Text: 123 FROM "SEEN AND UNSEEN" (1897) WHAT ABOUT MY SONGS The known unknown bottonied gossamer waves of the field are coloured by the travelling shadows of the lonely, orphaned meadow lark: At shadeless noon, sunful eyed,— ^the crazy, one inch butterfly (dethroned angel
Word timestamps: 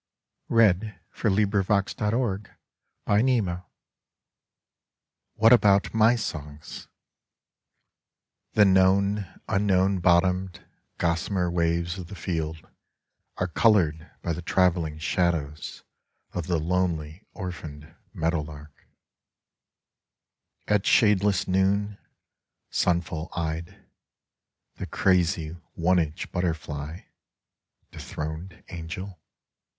123 0.47 1.03
FROM 1.11 1.35
"SEEN 1.35 1.43
AND 1.43 1.53
UNSEEN" 1.53 2.15
(1897) 3.05 3.65
WHAT 5.35 5.53
ABOUT 5.53 5.93
MY 5.93 6.15
SONGS 6.15 6.87
The 8.53 8.65
known 8.65 9.27
unknown 9.47 9.99
bottonied 9.99 10.65
gossamer 10.97 11.51
waves 11.51 11.99
of 11.99 12.07
the 12.07 12.15
field 12.15 12.67
are 13.37 13.47
coloured 13.47 14.09
by 14.23 14.33
the 14.33 14.41
travelling 14.41 14.97
shadows 14.97 15.83
of 16.33 16.47
the 16.47 16.57
lonely, 16.57 17.27
orphaned 17.35 17.93
meadow 18.11 18.41
lark: 18.41 18.87
At 20.67 20.81
shadeless 20.87 21.47
noon, 21.47 21.99
sunful 22.71 23.29
eyed,— 23.35 23.85
^the 24.79 24.89
crazy, 24.89 25.49
one 25.75 25.99
inch 25.99 26.31
butterfly 26.31 27.01
(dethroned 27.91 28.63
angel 28.69 29.19